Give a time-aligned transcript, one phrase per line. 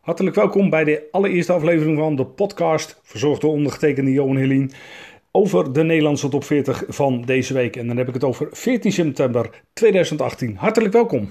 [0.00, 4.70] Hartelijk welkom bij de allereerste aflevering van de podcast, verzorgd door ondergetekende Johan Helien,
[5.30, 7.76] over de Nederlandse top 40 van deze week.
[7.76, 10.56] En dan heb ik het over 14 september 2018.
[10.56, 11.30] Hartelijk welkom.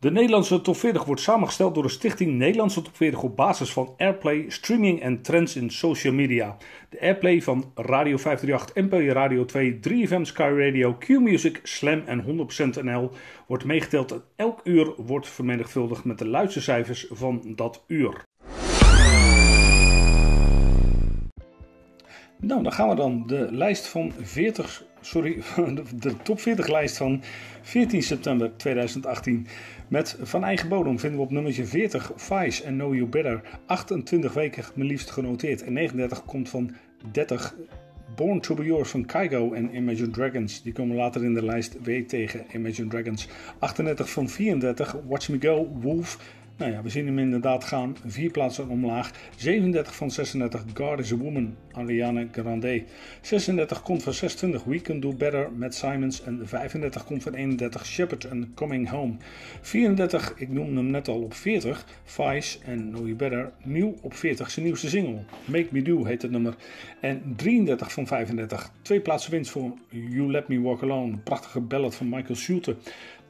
[0.00, 3.94] De Nederlandse top 40 wordt samengesteld door de stichting Nederlandse top 40 op basis van
[3.96, 6.56] Airplay, streaming en trends in social media.
[6.90, 12.84] De Airplay van Radio 538, NPO Radio 2, 3FM Sky Radio, Q-Music, Slam en 100%
[12.84, 13.10] NL
[13.46, 18.28] wordt meegeteld en elk uur wordt vermenigvuldigd met de luistercijfers van dat uur.
[22.40, 25.42] Nou, dan gaan we dan de lijst van 40, sorry,
[26.00, 27.22] de top 40 lijst van
[27.62, 29.46] 14 september 2018.
[29.88, 33.40] Met Van Eigen Bodem vinden we op nummertje 40 Vice en Know You Better.
[33.66, 35.62] 28 weken mijn liefst genoteerd.
[35.62, 36.74] En 39 komt van
[37.12, 37.54] 30
[38.16, 40.62] Born to Be Yours van Kygo en Imagine Dragons.
[40.62, 43.28] Die komen later in de lijst weer tegen Imagine Dragons.
[43.58, 46.18] 38 van 34 Watch Me Go Wolf.
[46.60, 47.96] Nou ja, we zien hem inderdaad gaan.
[48.06, 49.10] Vier plaatsen omlaag.
[49.36, 52.84] 37 van 36 God is a Woman, Ariana Grande.
[53.20, 56.22] 36 komt van 26 We Can Do Better, met Simons.
[56.22, 59.14] En 35 komt van 31 Shepard en Coming Home.
[59.60, 63.52] 34, ik noemde hem net al op 40, Vice en Know You Better.
[63.64, 65.22] Nieuw op 40, zijn nieuwste single.
[65.44, 66.54] Make Me Do heet het nummer.
[67.00, 71.16] En 33 van 35, twee plaatsen winst voor You Let Me Walk Alone.
[71.16, 72.76] Prachtige ballad van Michael Schulte.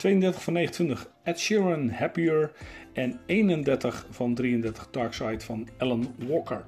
[0.00, 2.52] 32 van 29 Ed Sheeran, Happier.
[2.92, 6.64] En 31 van 33 Darkside van Alan Walker.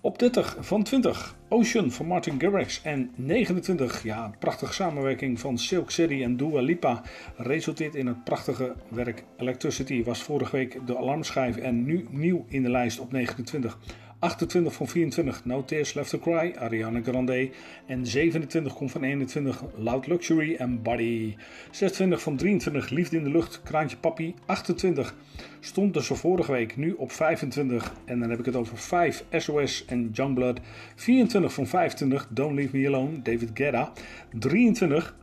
[0.00, 2.82] Op 30 van 20 Ocean van Martin Garrix.
[2.82, 7.02] En 29, ja, prachtige samenwerking van Silk City en Dua Lipa
[7.36, 10.04] resulteert in het prachtige werk Electricity.
[10.04, 13.78] Was vorige week de alarmschijf en nu nieuw in de lijst op 29.
[14.22, 17.50] 28 van 24 No Tears Left to Cry, Ariana Grande.
[17.86, 21.36] En 27 komt van 21 Loud Luxury en Body.
[21.70, 24.34] 26 van 23 Liefde in de Lucht, Kraantje Papi.
[24.46, 25.14] 28
[25.60, 27.92] stond dus vorige week, nu op 25.
[28.04, 30.60] En dan heb ik het over 5 SOS en Youngblood.
[30.94, 33.92] 24 van 25 Don't Leave Me Alone, David Guetta.
[34.32, 35.16] 23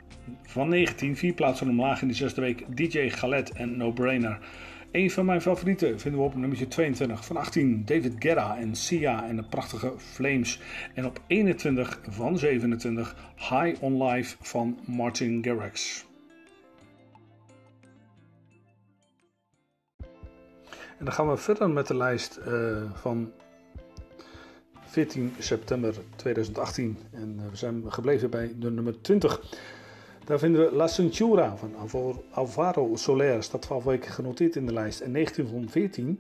[0.44, 4.40] van 19, vier plaatsen omlaag in de zesde week DJ Galet en No Brainer.
[4.92, 9.28] Een van mijn favorieten vinden we op nummer 22 van 18 David Guetta en Sia
[9.28, 10.62] en de prachtige Flames.
[10.94, 16.06] En op 21 van 27 High on Life van Martin Garrix.
[20.98, 23.32] En dan gaan we verder met de lijst uh, van
[24.86, 26.98] 14 september 2018.
[27.12, 29.42] En uh, we zijn gebleven bij de nummer 20.
[30.30, 31.74] Daar vinden we La Centura van
[32.32, 35.00] Alvaro Soler, staat 12 weken genoteerd in de lijst.
[35.00, 36.20] En 1914,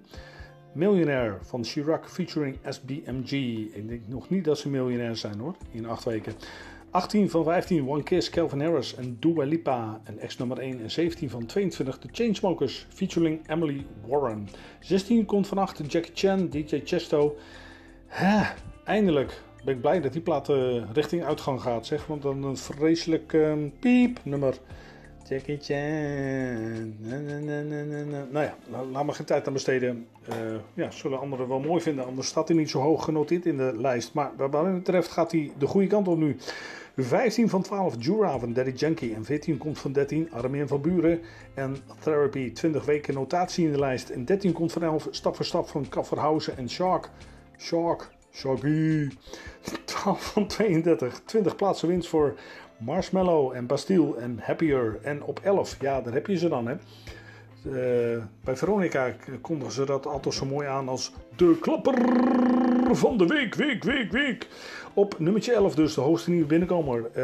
[0.74, 3.32] Millionaire van Chirac featuring SBMG.
[3.74, 6.34] Ik denk nog niet dat ze miljonair zijn hoor, in 8 weken.
[6.92, 10.02] 18 van 15, One Kiss, Calvin Harris en Dua Lipa.
[10.04, 14.50] En ex nummer 1 en 17 van 22, The Chainsmokers featuring Emily Warren.
[14.80, 17.36] 16 komt van 8, Jackie Chan, DJ Chesto.
[18.84, 22.06] Eindelijk ben ik blij dat die plaat uh, richting uitgang gaat, zeg.
[22.08, 24.58] Want dan een vreselijk uh, piep nummer.
[25.30, 26.96] Jackie Chan.
[28.32, 28.56] Nou ja,
[28.92, 30.08] laat maar geen tijd aan besteden.
[30.30, 30.36] Uh,
[30.74, 32.06] ja, zullen anderen wel mooi vinden.
[32.06, 34.14] Anders staat hij niet zo hoog genoteerd in de lijst.
[34.14, 36.38] Maar wat mij betreft gaat hij de goede kant op nu.
[36.98, 39.16] 15 van 12 Jura van Daddy Junkie.
[39.16, 41.22] En 14 komt van 13 Armin van Buren.
[41.54, 44.10] En Therapy 20 weken notatie in de lijst.
[44.10, 47.10] En 13 komt van 11 stap voor stap van Kafferhausen en Shark.
[47.58, 48.10] Shark.
[48.32, 49.10] Shaggy.
[49.86, 51.22] 12 van 32.
[51.26, 52.36] 20 plaatsen winst voor
[52.78, 55.00] Marshmallow en Bastille en Happier.
[55.02, 56.76] En op 11, ja, daar heb je ze dan, hè.
[57.66, 61.94] Uh, bij Veronica kondigen ze dat altijd zo mooi aan als de klapper
[62.96, 64.48] van de week, week, week, week.
[64.94, 67.10] Op nummertje 11 dus de hoogste nieuwe binnenkomer.
[67.18, 67.24] Uh,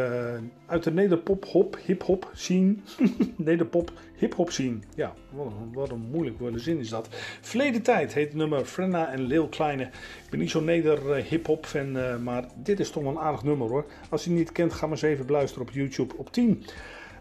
[0.65, 2.75] uit de nederpop, hop, hip-hop scene.
[3.35, 4.51] nederpop, hip-hop.
[4.95, 7.07] Ja, wat een, wat een moeilijk woorde zin is dat.
[7.41, 9.83] Verleden tijd heet het nummer Frenna en Leel Kleine.
[9.83, 13.43] Ik ben niet zo'n neder uh, hip-hop fan, uh, maar dit is toch een aardig
[13.43, 13.85] nummer hoor.
[14.09, 16.13] Als je het niet kent, ga maar eens even beluisteren op YouTube.
[16.17, 16.63] Op 10.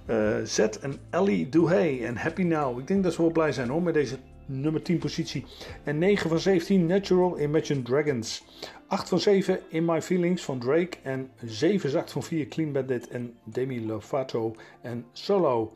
[0.07, 2.79] Uh, Z en Ellie Duhey en Happy Now.
[2.79, 5.45] Ik denk dat ze wel blij zijn hoor met deze nummer 10 positie.
[5.85, 8.45] En 9 van 17 Natural Imagine Dragons.
[8.87, 10.97] 8 van 7 In My Feelings van Drake.
[11.03, 15.73] En 7 zakt van 4 Clean Bandit en Demi Lovato en Solo.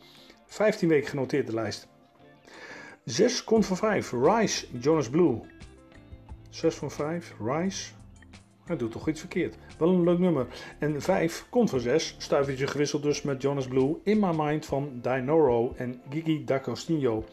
[0.46, 1.88] 15 weken genoteerd de lijst.
[3.04, 5.40] 6 komt van 5 Rise Jonas Blue.
[6.50, 7.90] 6 van 5 Rise.
[8.64, 9.56] Hij doet toch iets verkeerd.
[9.78, 10.46] Wel een leuk nummer.
[10.78, 12.14] En 5 komt van 6.
[12.18, 13.96] Stuivertje gewisseld dus met Jonas Blue.
[14.02, 17.24] In My Mind van Dinoro en Gigi D'Agostino.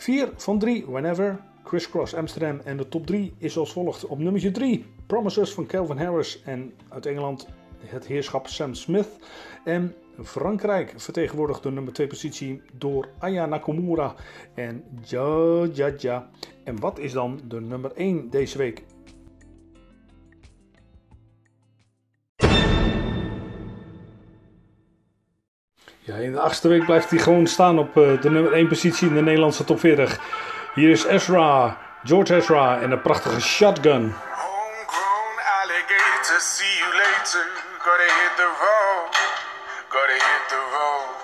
[0.00, 1.40] 4 van 3 Whenever.
[1.64, 2.60] Crisscross Amsterdam.
[2.64, 4.06] En de top 3 is als volgt.
[4.06, 6.42] Op nummertje 3 Promises van Calvin Harris.
[6.44, 7.48] En uit Engeland
[7.78, 9.08] het heerschap Sam Smith.
[9.64, 14.14] En Frankrijk vertegenwoordigt de nummer 2 positie door Aya Nakamura
[14.54, 16.30] en Ja Ja Ja.
[16.64, 18.84] En wat is dan de nummer 1 deze week?
[26.22, 29.14] In de achtste week blijft hij gewoon staan op uh, de nummer 1 positie in
[29.14, 30.18] de Nederlandse top 40.
[30.74, 34.14] Hier is Ezra, George Ezra en een prachtige shotgun.
[34.30, 37.44] Homegrown alligator, see you later.
[37.86, 39.10] Gotta hit the road,
[39.94, 41.14] gotta hit the road.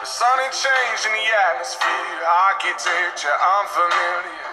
[0.00, 2.20] The sun ain't changing the atmosphere,
[2.50, 4.48] architecture unfamiliar.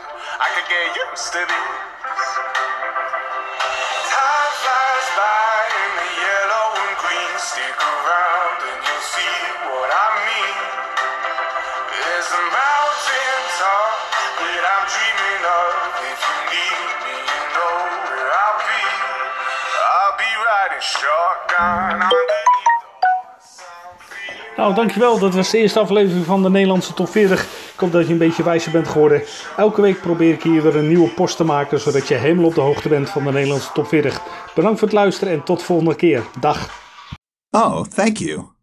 [0.46, 2.22] I could get used to this.
[4.12, 5.08] Time flies
[24.58, 25.20] Nou, dankjewel.
[25.20, 27.44] Dat was de eerste aflevering van de Nederlandse Top 40.
[27.74, 29.24] Ik hoop dat je een beetje wijzer bent geworden.
[29.58, 32.56] Elke week probeer ik hier weer een nieuwe post te maken, zodat je helemaal op
[32.56, 34.22] de hoogte bent van de Nederlandse Top 40.
[34.56, 36.24] Bedankt voor het luisteren en tot volgende keer.
[36.40, 36.70] Dag.
[37.50, 38.57] Oh, thank you.